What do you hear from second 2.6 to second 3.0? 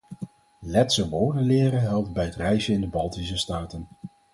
in de